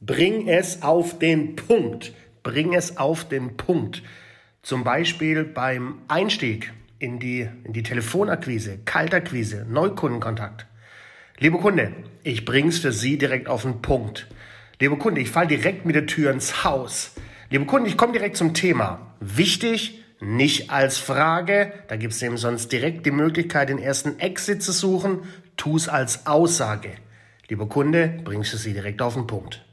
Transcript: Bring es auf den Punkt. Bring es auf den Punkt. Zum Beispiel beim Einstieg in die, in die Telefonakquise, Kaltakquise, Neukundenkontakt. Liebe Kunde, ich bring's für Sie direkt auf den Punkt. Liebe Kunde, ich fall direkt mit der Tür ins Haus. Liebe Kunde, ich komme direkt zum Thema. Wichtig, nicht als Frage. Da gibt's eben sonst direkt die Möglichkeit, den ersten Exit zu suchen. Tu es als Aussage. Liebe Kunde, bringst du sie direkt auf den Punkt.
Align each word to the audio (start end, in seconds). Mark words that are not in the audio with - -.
Bring 0.00 0.46
es 0.46 0.82
auf 0.82 1.18
den 1.18 1.56
Punkt. 1.56 2.12
Bring 2.42 2.74
es 2.74 2.98
auf 2.98 3.26
den 3.26 3.56
Punkt. 3.56 4.02
Zum 4.62 4.84
Beispiel 4.84 5.44
beim 5.44 6.00
Einstieg 6.06 6.72
in 6.98 7.18
die, 7.18 7.48
in 7.64 7.72
die 7.72 7.82
Telefonakquise, 7.82 8.78
Kaltakquise, 8.84 9.64
Neukundenkontakt. 9.68 10.66
Liebe 11.38 11.58
Kunde, 11.58 11.92
ich 12.22 12.44
bring's 12.44 12.78
für 12.78 12.92
Sie 12.92 13.16
direkt 13.16 13.48
auf 13.48 13.62
den 13.62 13.80
Punkt. 13.80 14.26
Liebe 14.80 14.96
Kunde, 14.96 15.20
ich 15.20 15.30
fall 15.30 15.46
direkt 15.46 15.86
mit 15.86 15.94
der 15.94 16.06
Tür 16.06 16.30
ins 16.30 16.64
Haus. 16.64 17.12
Liebe 17.48 17.64
Kunde, 17.64 17.88
ich 17.88 17.96
komme 17.96 18.12
direkt 18.12 18.36
zum 18.36 18.52
Thema. 18.52 19.14
Wichtig, 19.20 20.04
nicht 20.20 20.70
als 20.70 20.98
Frage. 20.98 21.72
Da 21.88 21.96
gibt's 21.96 22.20
eben 22.22 22.36
sonst 22.36 22.70
direkt 22.70 23.06
die 23.06 23.10
Möglichkeit, 23.10 23.70
den 23.70 23.78
ersten 23.78 24.18
Exit 24.18 24.62
zu 24.62 24.72
suchen. 24.72 25.22
Tu 25.56 25.76
es 25.76 25.88
als 25.88 26.26
Aussage. 26.26 26.90
Liebe 27.48 27.66
Kunde, 27.66 28.20
bringst 28.24 28.52
du 28.52 28.56
sie 28.56 28.74
direkt 28.74 29.00
auf 29.00 29.14
den 29.14 29.26
Punkt. 29.26 29.65